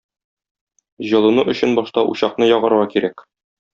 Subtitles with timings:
[1.11, 3.29] Җылыну өчен башта учакны ягарга кирәк.